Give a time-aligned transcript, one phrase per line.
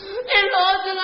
[0.00, 1.03] 你老子那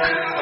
[0.00, 0.37] Thank you.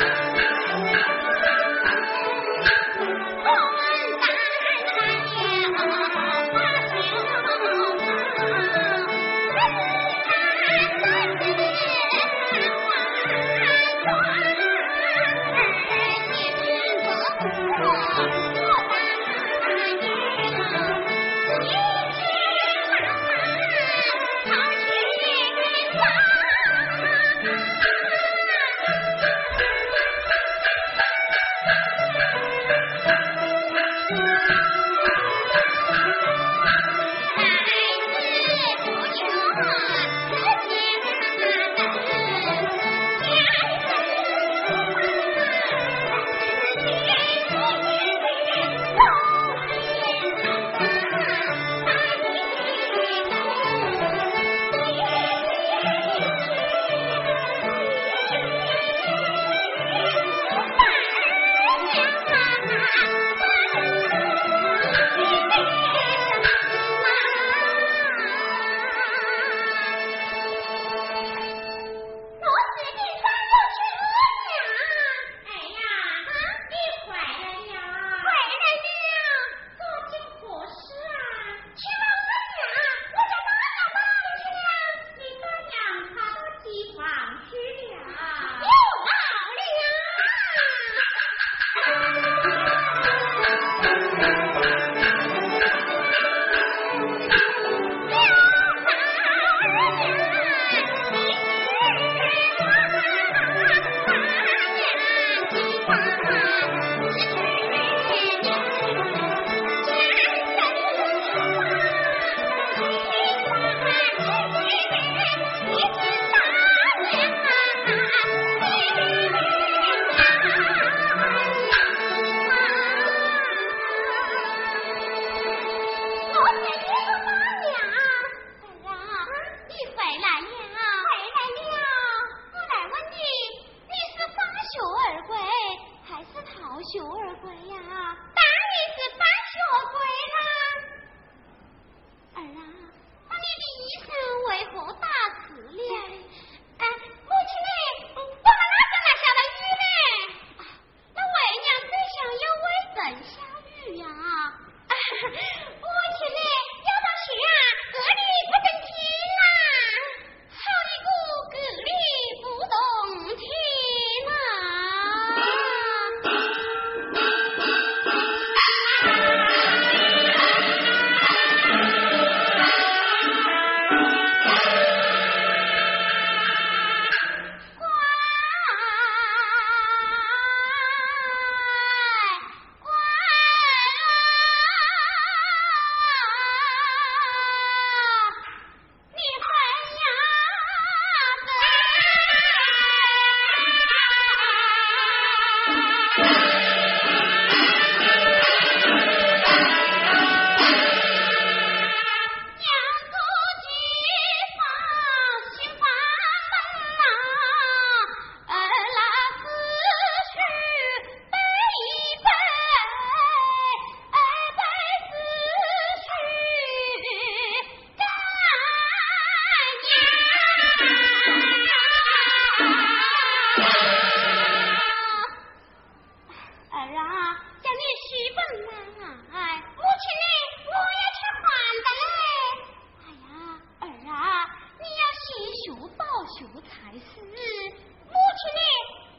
[236.37, 237.01] 学才是。
[237.17, 238.61] 母亲呢？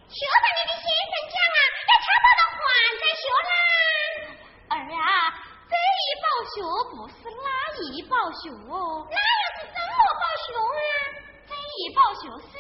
[0.08, 1.60] 学把你的先生讲啊，
[1.90, 2.70] 要差不多还
[3.02, 3.52] 在学啦。
[4.70, 5.02] 儿啊，
[5.66, 6.62] 这一报学
[6.94, 7.50] 不是那
[7.82, 9.02] 一报学哦。
[9.10, 10.80] 那又是怎么报学啊？
[11.50, 12.54] 这一报学是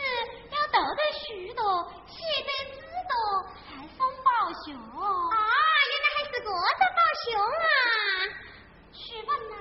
[0.49, 1.61] 要读得许多，
[2.07, 2.81] 写得字
[3.13, 3.13] 多，
[3.61, 4.29] 才算报
[4.65, 4.73] 学。
[4.73, 5.37] 啊，
[5.85, 7.69] 原来还是这个报学啊！
[8.91, 9.56] 去问，那。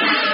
[0.00, 0.29] Thank you.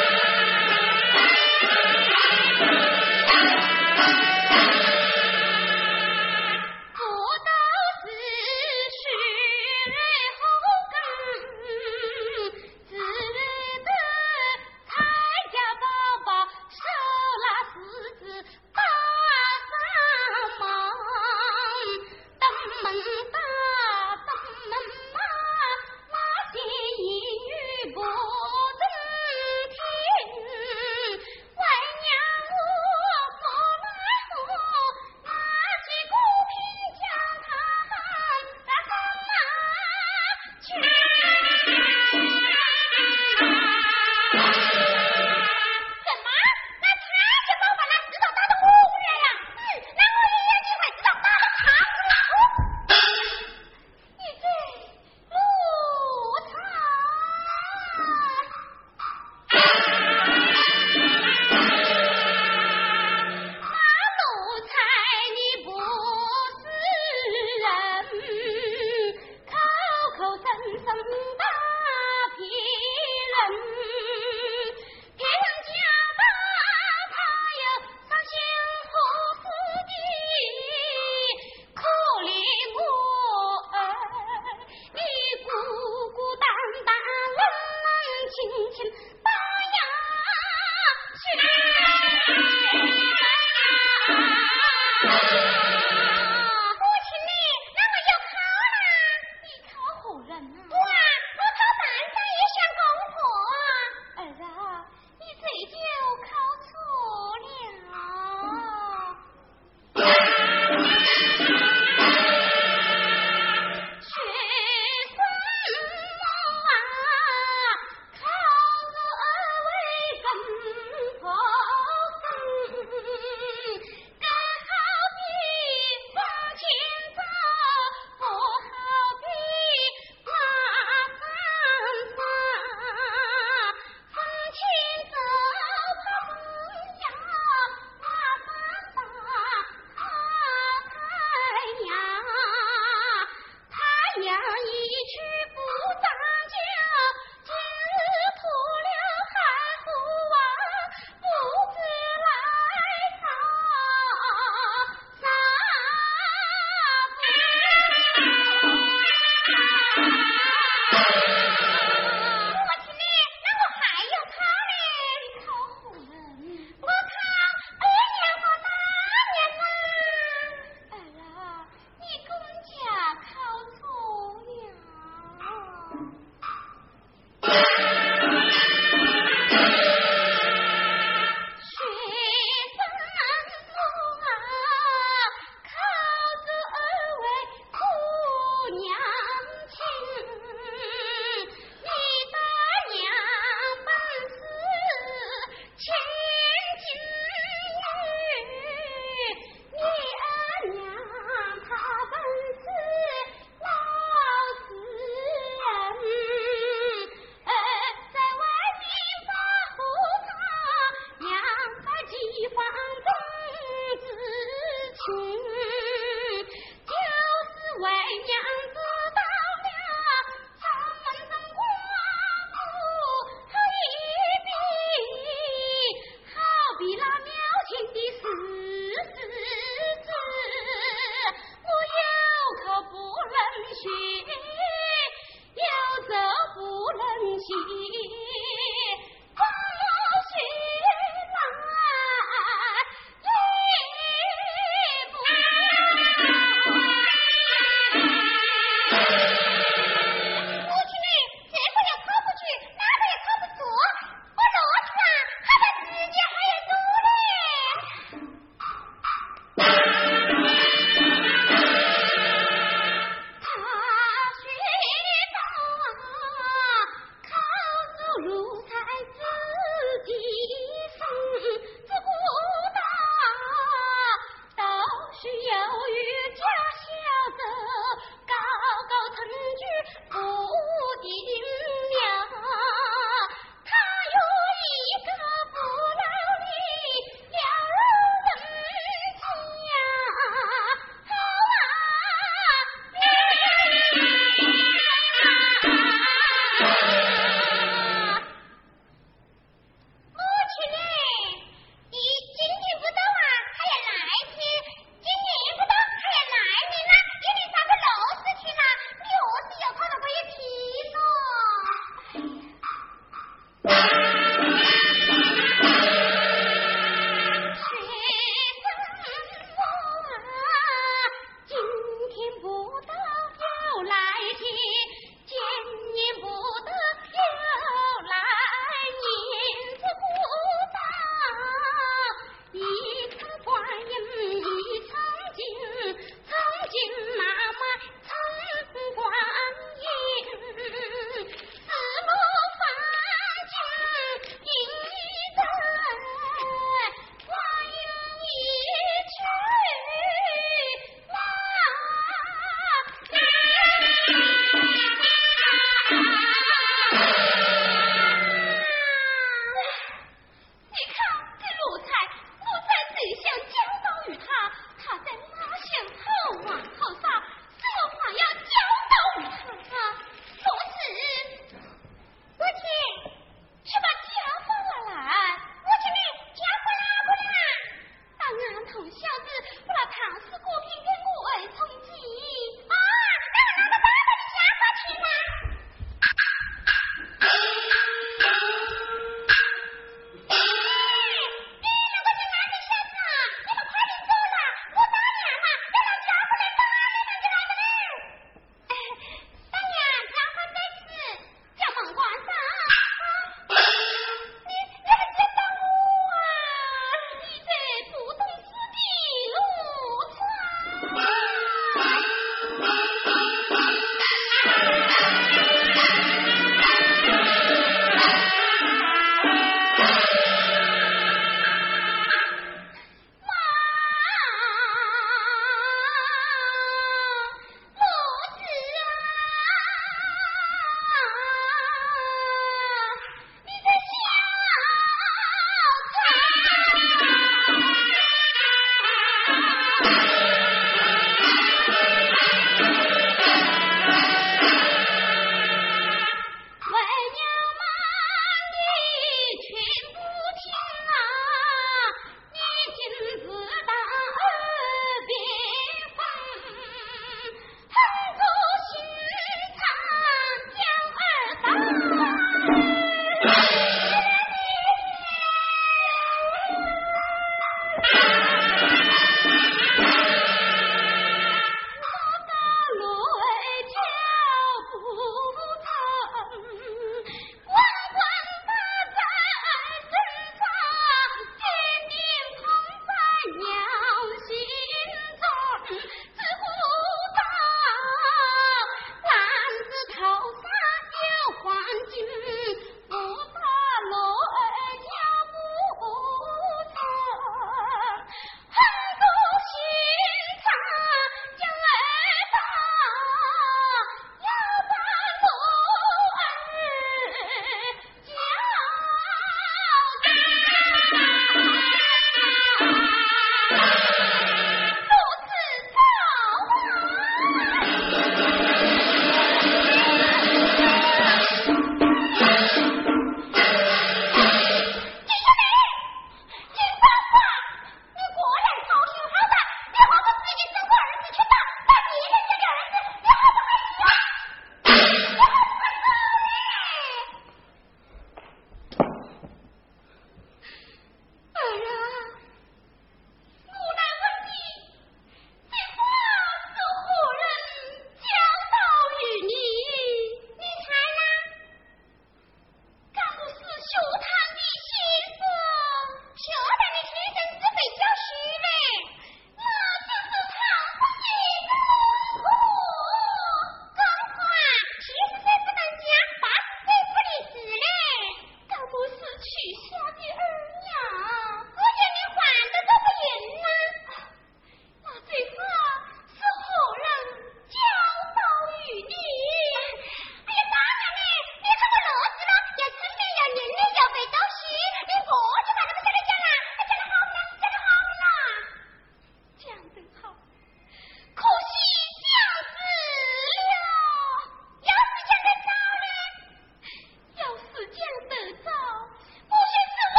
[237.23, 238.36] 人心。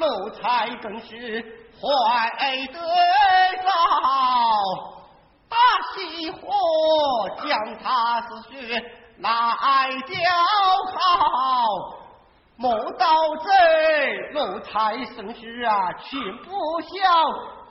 [0.00, 1.44] 奴才更是
[1.78, 2.74] 怀得
[3.62, 3.70] 早。
[5.48, 5.56] 大
[5.94, 6.40] 喜火
[7.46, 7.48] 将
[7.82, 8.82] 他死血
[9.18, 9.30] 来
[10.06, 10.18] 吊
[10.96, 10.98] 好。
[12.56, 13.48] 莫道这，
[14.32, 16.88] 奴才生事啊，全不孝，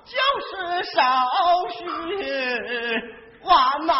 [0.05, 0.15] 就
[0.45, 0.47] 是
[0.91, 1.01] 少
[1.69, 1.73] 许
[3.43, 3.49] 万
[3.85, 3.93] 恼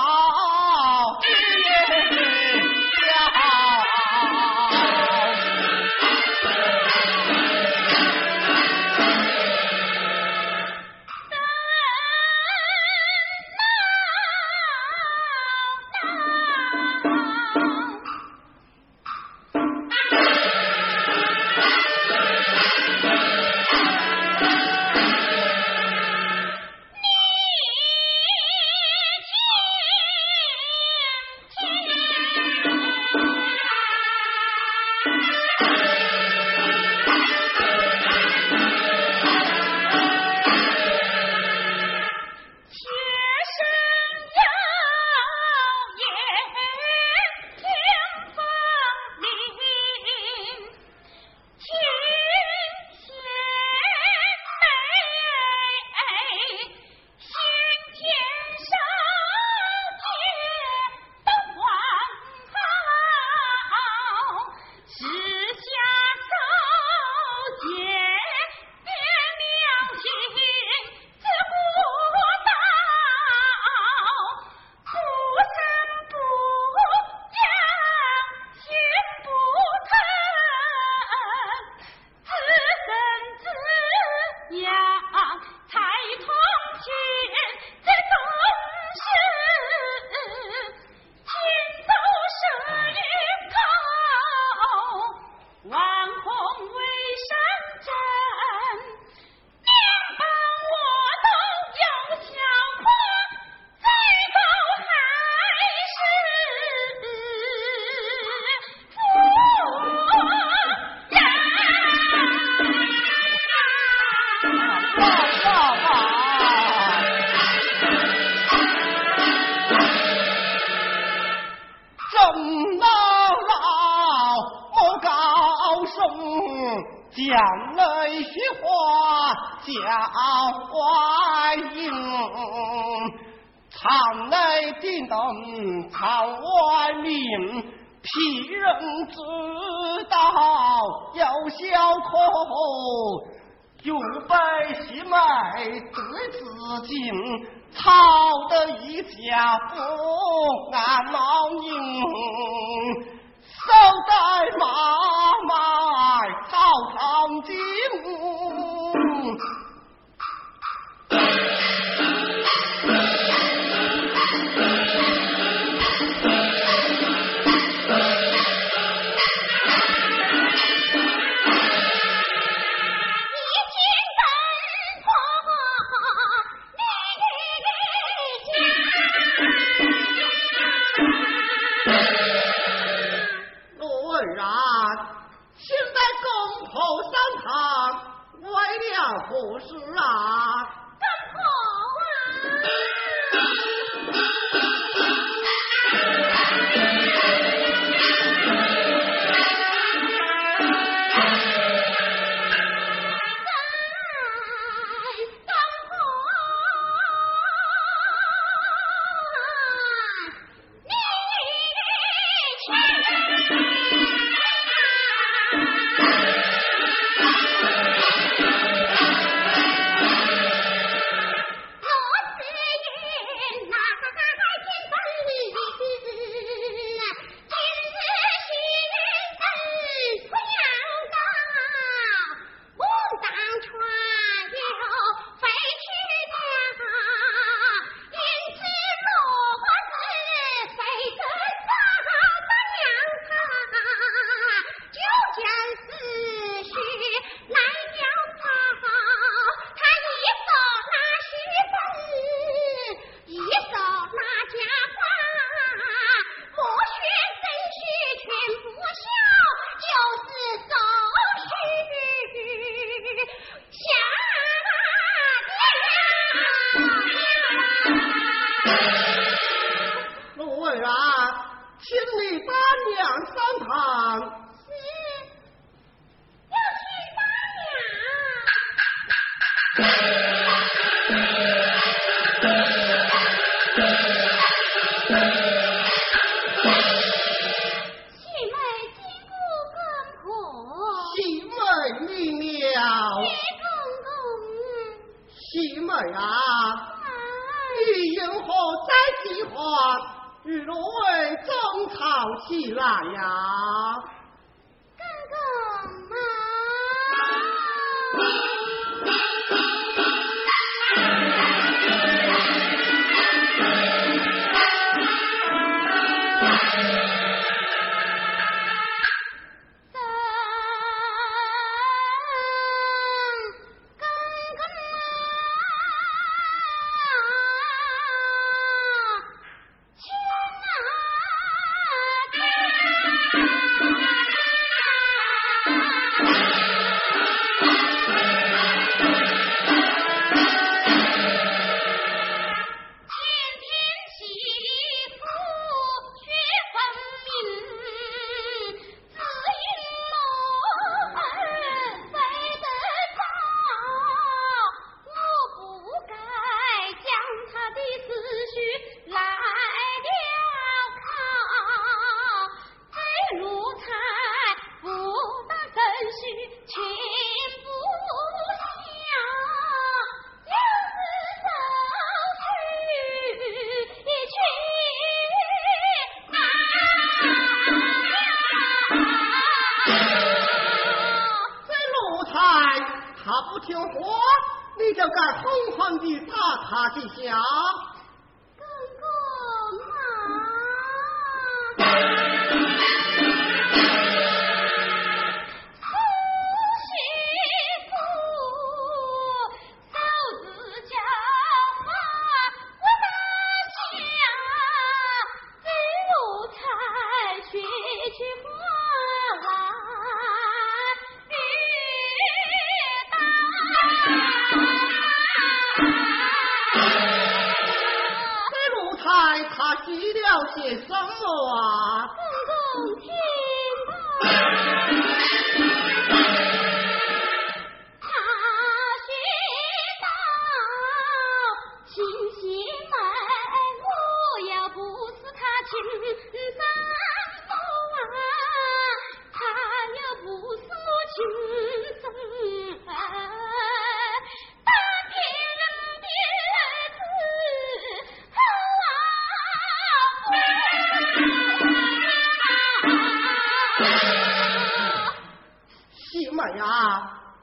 [213.49, 214.18] Thank you.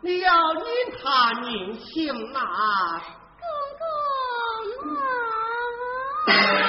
[0.06, 0.64] 你要念
[1.02, 2.38] 他名姓呐，
[3.42, 3.44] 哥
[3.76, 3.84] 哥
[6.32, 6.65] 啊！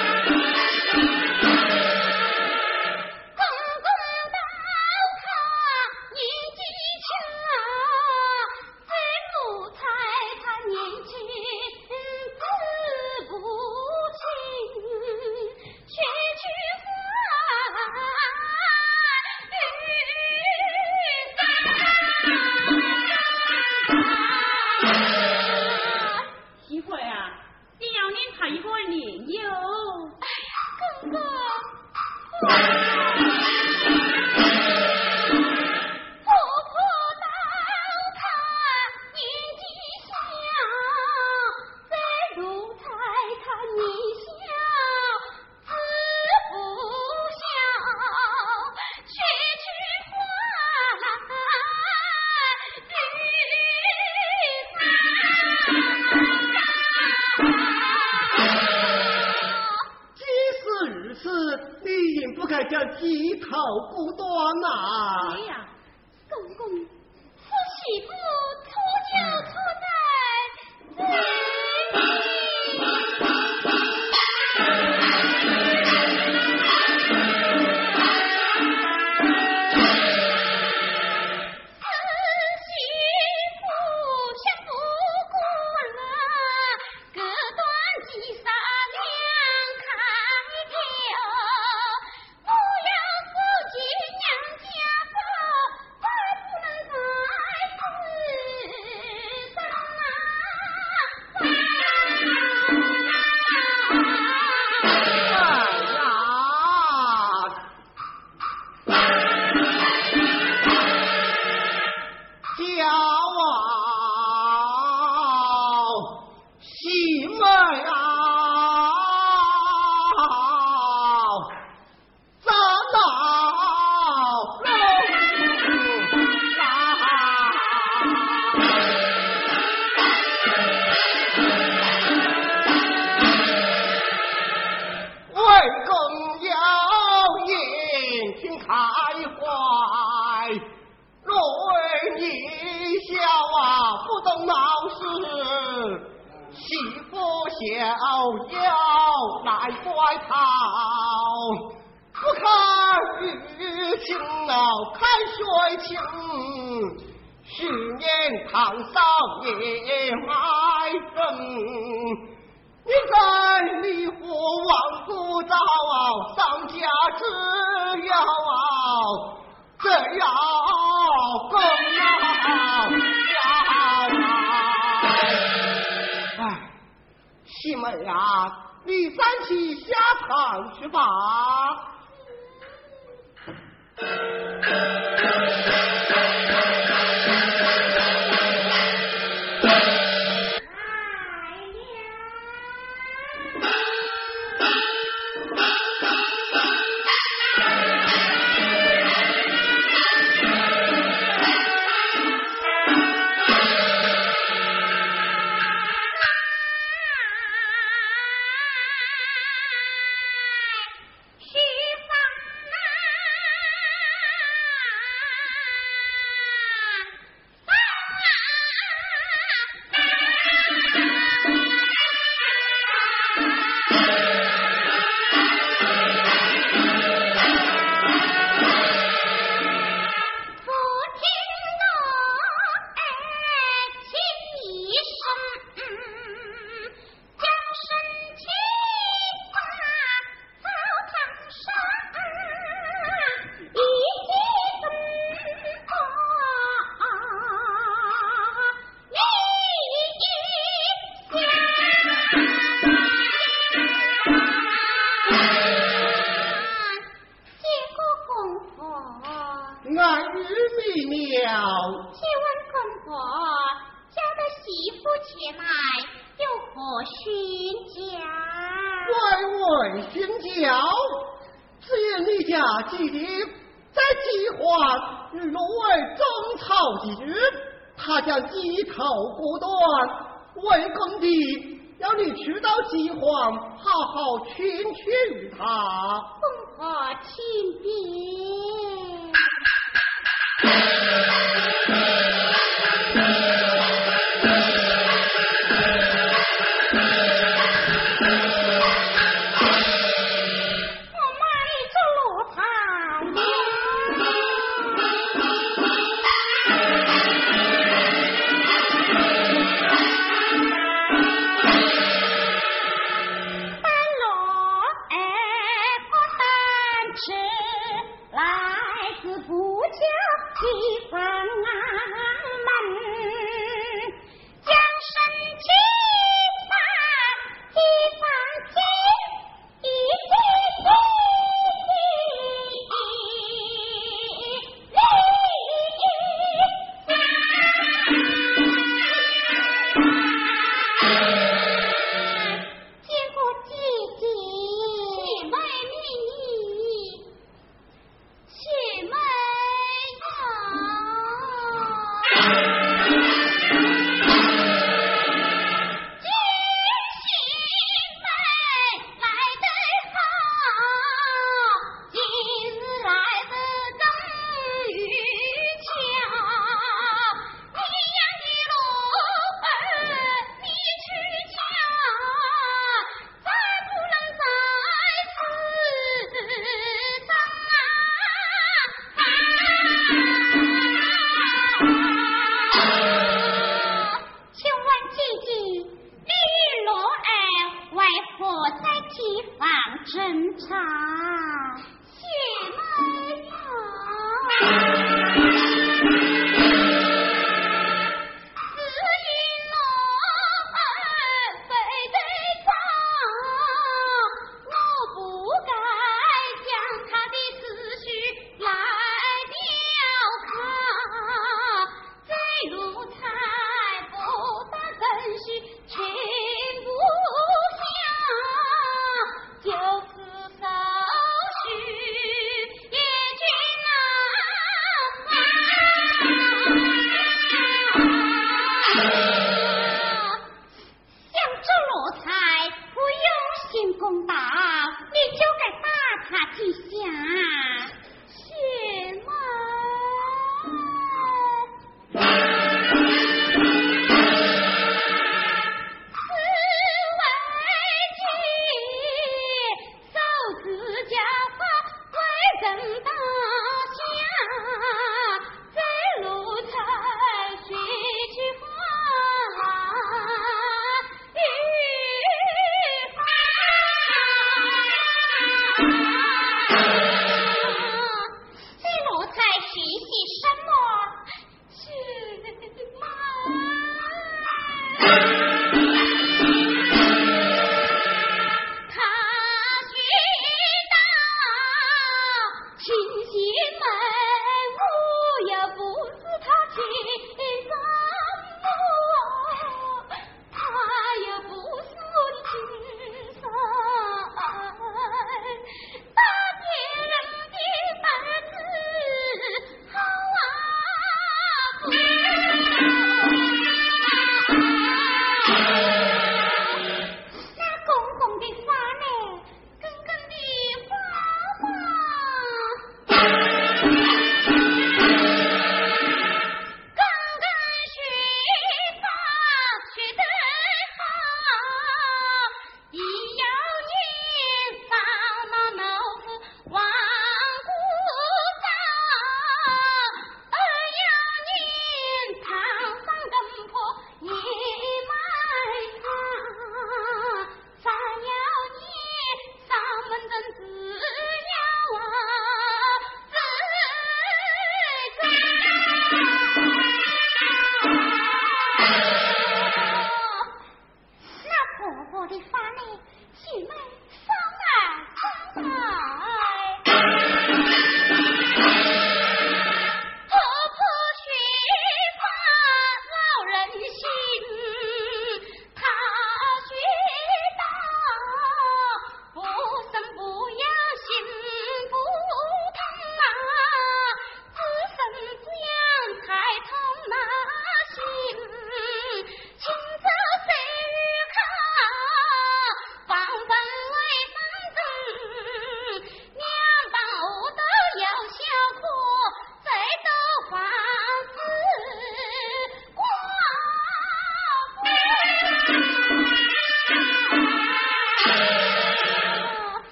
[338.10, 338.37] Thank you.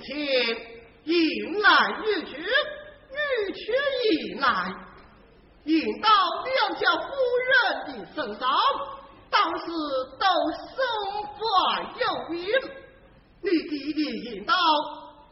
[0.00, 0.16] 请
[1.04, 1.70] 迎来
[2.04, 2.36] 玉珏，
[3.10, 3.64] 玉珏
[4.12, 4.74] 迎来，
[5.64, 6.08] 引到
[6.44, 7.06] 两家夫
[7.46, 7.54] 人
[7.86, 8.48] 的身上，
[9.30, 9.66] 当时
[10.18, 10.76] 都身
[11.32, 11.38] 怀
[12.00, 12.44] 有孕。
[13.42, 14.54] 你弟弟引到，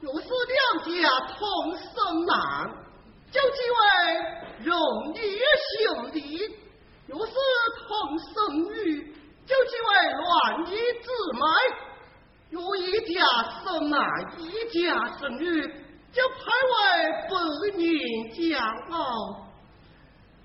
[0.00, 0.92] 又是两家
[1.38, 2.70] 同生男，
[3.30, 3.82] 就几位
[4.64, 4.72] 荣
[5.12, 5.18] 女
[5.78, 6.20] 兄弟，
[7.08, 7.32] 又是
[7.88, 8.32] 同生
[8.64, 8.72] 女，
[9.46, 10.22] 就几位乱
[10.64, 10.70] 女
[11.02, 11.40] 姊妹。
[12.54, 14.00] 有一家是男，
[14.38, 14.78] 一家
[15.18, 15.60] 是女，
[16.12, 16.38] 就排
[16.70, 16.74] 为
[17.28, 17.32] 百
[17.76, 17.82] 年
[18.30, 18.56] 骄
[18.92, 18.94] 傲。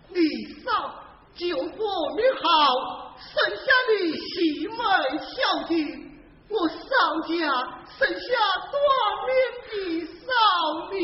[0.10, 0.18] 李
[0.64, 0.68] 嫂，
[1.36, 1.86] 救国
[2.18, 3.62] 你好，生下
[3.94, 4.78] 你喜门
[5.20, 5.38] 小
[5.68, 5.72] 弟，
[6.50, 6.82] 我少
[7.28, 7.30] 家
[7.86, 8.28] 生下
[8.72, 8.76] 多
[9.28, 9.30] 命
[9.70, 9.72] 的
[10.26, 10.28] 少
[10.90, 10.98] 年。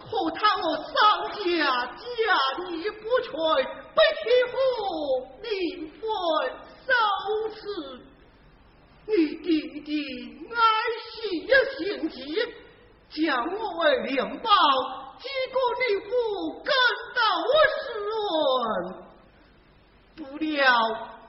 [0.00, 0.90] 可叹我少
[1.28, 1.46] 家
[1.86, 1.96] 家
[2.72, 3.30] 业不全，
[3.94, 4.58] 被欺负，
[5.40, 5.46] 民
[5.92, 6.00] 愤
[6.84, 6.90] 寿
[7.54, 7.60] 此
[9.08, 9.90] 你弟弟
[10.50, 10.56] 爱
[11.00, 12.16] 惜一心机，
[13.08, 14.50] 将我为灵宝，
[15.18, 16.10] 结果你不
[16.62, 16.70] 感
[17.16, 18.12] 到我失论。
[20.14, 20.52] 不料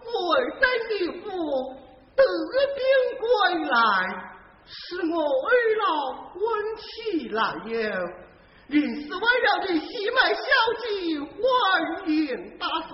[0.03, 1.25] 我儿在你府
[2.17, 2.21] 得
[2.75, 2.81] 病
[3.17, 3.27] 归
[3.69, 3.73] 来，
[4.65, 4.77] 使
[5.09, 5.15] 我
[5.47, 5.87] 二老
[6.35, 6.39] 问
[6.75, 7.71] 起来也，
[8.67, 9.47] 临死为了。
[9.61, 10.41] 的西门小
[10.81, 10.85] 姐
[11.21, 12.89] 欢年大事，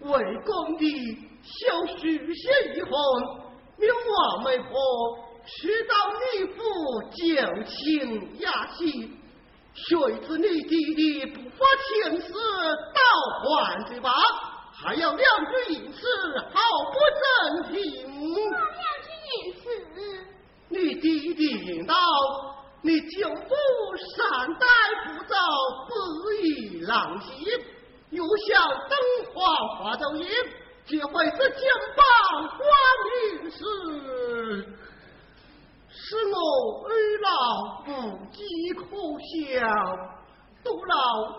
[0.00, 0.10] 为
[0.44, 0.82] 公的
[1.42, 3.41] 小许仙一封。
[3.86, 4.70] 有王媒婆
[5.44, 6.60] 娶到你夫
[7.10, 7.20] 叫
[7.64, 9.10] 亲压亲，
[9.74, 13.00] 谁知你弟弟不发天子倒
[13.44, 14.10] 还的吧？
[14.74, 16.06] 还要两句隐私，
[16.38, 16.60] 好
[16.92, 17.80] 不正经。
[18.48, 18.54] 两，
[20.68, 21.94] 你弟弟听到，
[22.82, 23.34] 你就不
[24.16, 24.66] 善待
[25.06, 25.36] 不造
[25.88, 27.26] 不义狼藉，
[28.10, 29.44] 又想登皇
[29.78, 30.26] 华头爷。
[30.84, 32.66] 皆为这肩膀挂
[33.38, 33.58] 名时
[35.88, 36.90] 使我二
[37.22, 39.60] 老母疾苦笑
[40.64, 40.96] 独老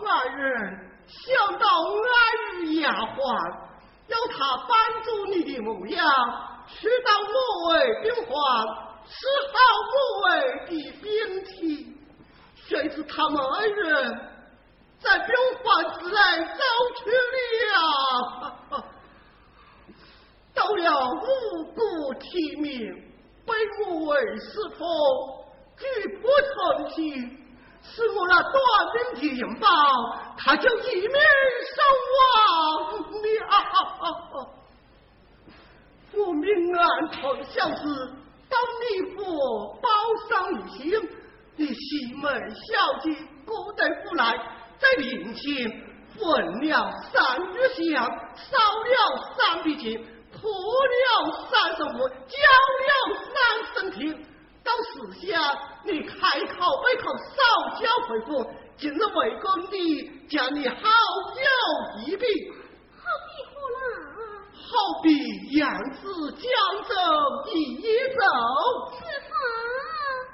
[0.07, 3.63] 爱人想到安丫鬟。
[4.07, 6.05] 要他帮助你的模样
[6.67, 8.33] 去到某位病房
[9.05, 9.15] 吃
[9.51, 9.57] 好
[9.91, 10.29] 某位
[10.67, 11.97] 的病体
[12.55, 14.19] 谁知他们恩人
[14.99, 16.15] 在病房之内
[16.45, 16.63] 走
[17.03, 17.11] 去
[18.71, 18.92] 了。
[20.53, 22.79] 到了五谷提名，
[23.45, 23.53] 被
[23.87, 24.85] 我为师傅
[25.77, 25.85] 举
[26.21, 26.93] 不成器，
[27.81, 28.53] 是我那短
[28.93, 29.67] 命的英宝，
[30.37, 31.17] 他就一命
[31.73, 31.75] 身
[32.13, 32.45] 亡了。
[36.15, 36.47] 我命
[36.77, 36.81] 案
[37.11, 37.83] 丞相时
[38.47, 38.83] 到你
[39.15, 39.19] 父
[39.81, 39.89] 报
[40.29, 41.09] 上一行，
[41.55, 42.61] 你西门小
[42.99, 43.09] 姐
[43.43, 44.37] 不得不来，
[44.77, 45.41] 在临前
[46.15, 46.21] 焚
[46.61, 48.95] 了三月香，烧了
[49.35, 49.99] 三笔钱。
[50.43, 52.35] 铺了三十五，交
[52.83, 52.91] 了
[53.31, 53.33] 三
[53.73, 54.11] 声听。
[54.61, 54.91] 到时
[55.25, 55.39] 下，
[55.85, 57.39] 你开口闭口少
[57.79, 59.75] 交回复，今日为公的
[60.29, 61.47] 将你好有
[62.05, 62.25] 一笔，
[62.91, 63.79] 好比何来？
[64.51, 64.61] 好
[65.01, 65.07] 比
[65.57, 65.63] 扬
[65.93, 66.43] 子江
[66.89, 66.93] 州
[67.53, 67.55] 一
[68.09, 68.21] 走。
[68.99, 69.31] 是否？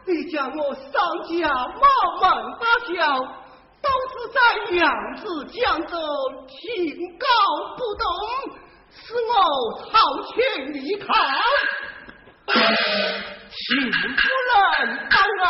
[0.08, 0.90] 你将我上
[1.28, 1.38] 家
[1.68, 1.86] 冒
[2.20, 2.26] 满
[2.60, 2.98] 大小，
[3.80, 4.40] 都是在
[4.76, 4.82] 扬
[5.18, 5.94] 子江州
[6.48, 6.58] 情
[7.20, 7.28] 告
[7.78, 8.04] 不懂，
[8.92, 9.32] 使我
[9.92, 9.92] 逃
[10.34, 10.34] 却
[10.74, 11.06] 离开。
[13.52, 13.58] 请
[13.92, 14.18] 夫
[14.48, 14.54] 人
[15.10, 15.42] 当然，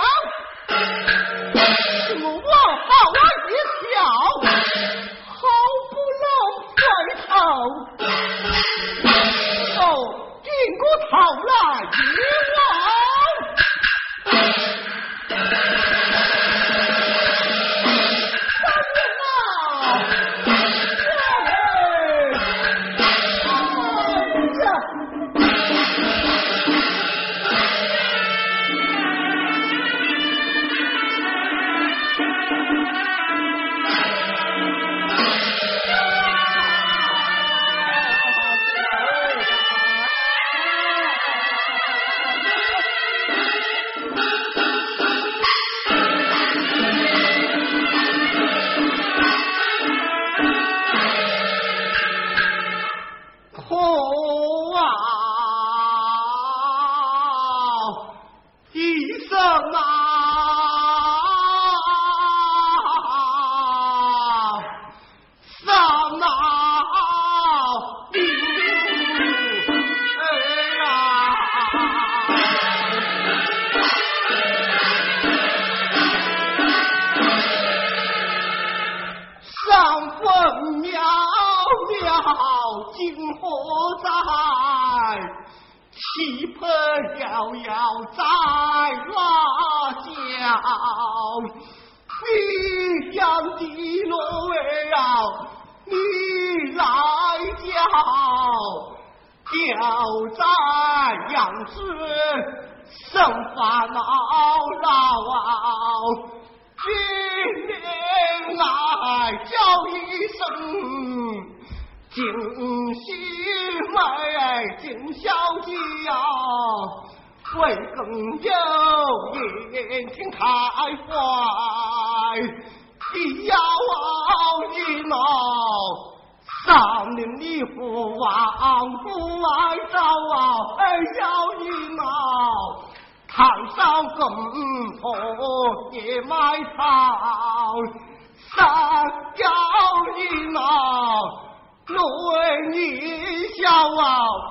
[2.21, 3.51] 我好爱一
[3.83, 3.95] 笑，
[5.27, 5.37] 好
[5.89, 6.25] 不能
[6.75, 6.79] 回
[7.27, 7.29] 头。
[9.79, 9.83] 哦，
[10.43, 11.11] 转过头
[11.47, 11.51] 来
[11.91, 12.07] 一
[12.55, 12.59] 望。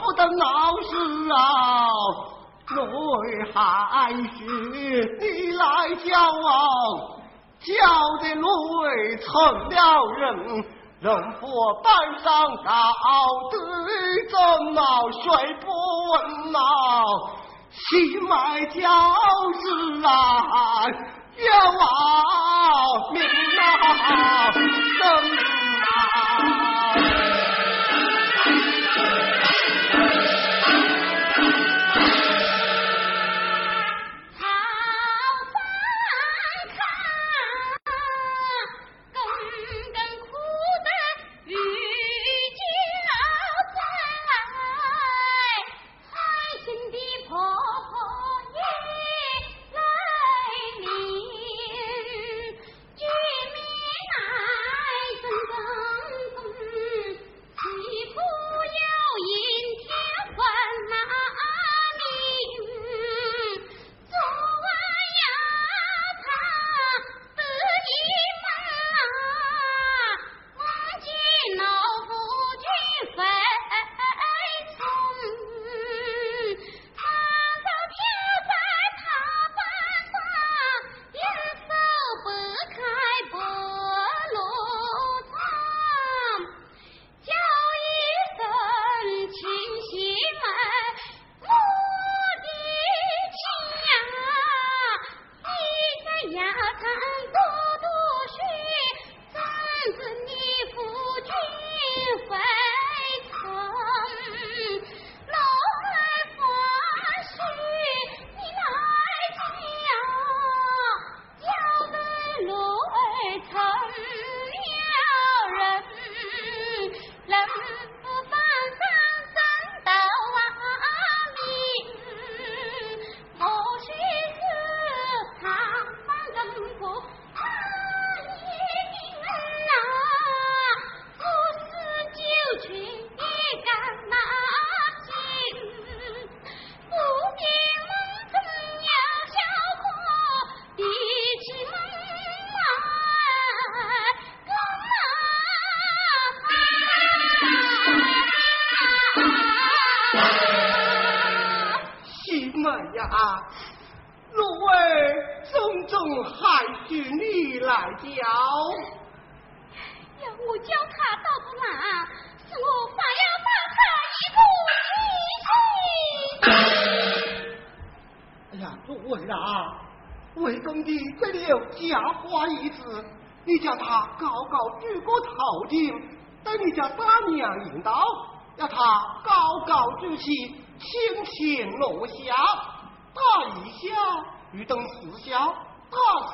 [0.03, 0.47] 不等老
[0.83, 0.89] 师
[1.33, 1.37] 啊，
[2.69, 2.77] 路
[3.55, 6.53] 还是你来教啊，
[7.61, 7.69] 教
[8.21, 8.47] 的路
[9.21, 9.27] 成
[9.71, 9.77] 了
[10.17, 10.27] 人，
[11.01, 11.07] 人
[11.41, 11.47] 不
[11.83, 11.87] 班
[12.23, 12.27] 上
[12.65, 12.71] 倒，
[13.51, 13.55] 对
[14.29, 14.35] 怎
[14.77, 15.17] 熬学
[15.61, 15.67] 不
[16.13, 16.13] 稳
[16.53, 16.59] 呐？
[17.71, 17.89] 心
[18.31, 19.63] 爱教师
[20.05, 20.09] 啊，
[21.39, 21.83] 要啊
[23.13, 23.17] 命
[23.61, 24.51] 啊！
[25.01, 25.78] 等。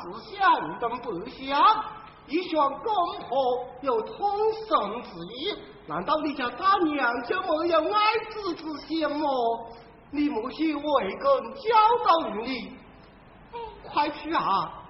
[0.04, 1.84] 打四下，欲等八下。
[2.26, 4.16] 一双公婆有通
[4.52, 5.54] 神之意，
[5.86, 8.00] 难道你家大娘就没有爱
[8.30, 9.70] 子之心么？
[10.10, 11.70] 你莫许为公教
[12.06, 12.76] 导于你，
[13.82, 14.83] 快去啊！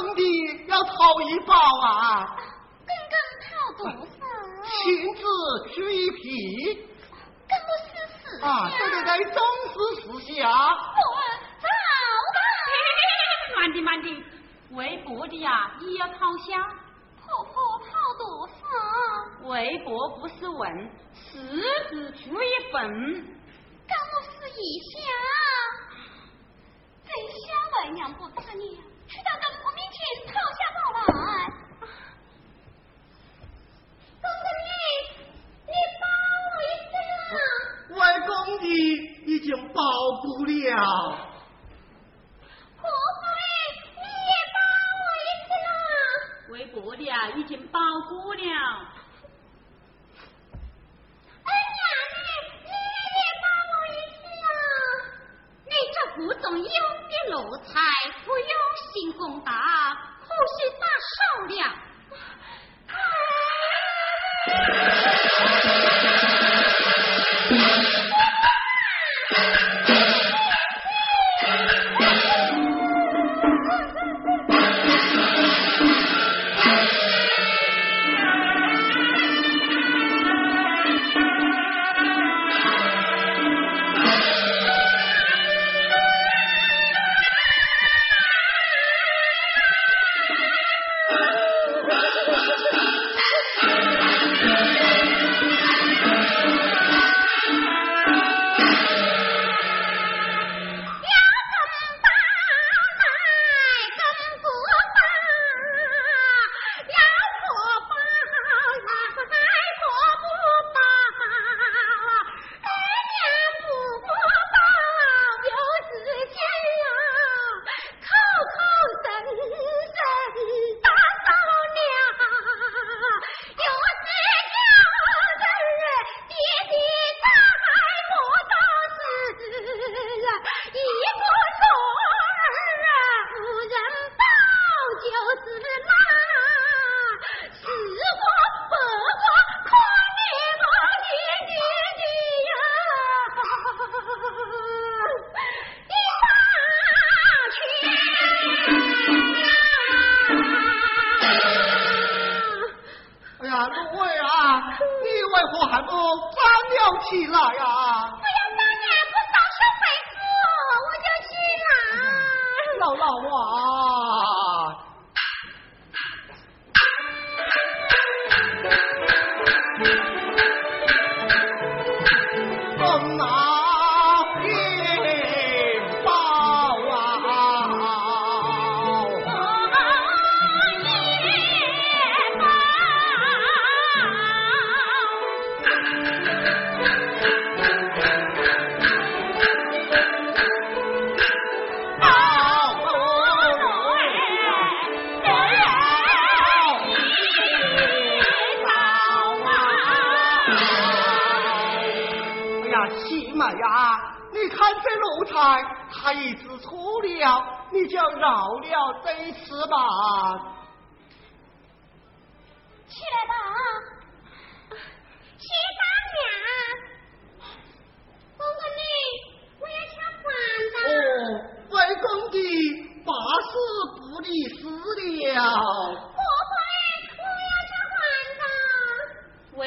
[0.00, 2.34] 兄弟要讨一包啊！
[3.44, 3.92] 讨多少？
[4.64, 5.20] 亲自
[5.74, 6.88] 取一匹。
[8.40, 9.36] 啊，对对对，总
[9.68, 10.48] 是试试啊！
[10.48, 10.80] 我。
[13.56, 14.08] 慢的慢的，
[14.70, 16.66] 微薄的呀、也要掏下。
[17.20, 17.78] 婆婆
[18.16, 18.54] 多少？
[19.50, 23.36] 微薄不是问，实质出一份。
[24.62, 24.98] 一下。
[27.04, 27.08] 真
[27.40, 28.76] 想为娘不打你，
[29.06, 29.69] 去到东。
[39.50, 39.82] 已经包
[40.22, 40.54] 不了。
[42.78, 43.42] 婆婆哎，
[43.96, 44.32] 你也
[44.94, 45.68] 我一次啦。
[46.50, 46.94] 为婆
[47.36, 48.40] 已经包过了。
[51.42, 51.82] 恩娘，
[52.62, 53.20] 你也
[53.66, 54.46] 我一次啦。
[55.66, 57.34] 你这不懂用的奴
[57.64, 57.74] 才，
[58.24, 58.54] 不用
[58.92, 61.58] 心公道，可惜大少了。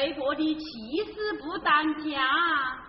[0.04, 0.14] 要吃饭的。
[0.14, 2.83] 为国的气死不当家。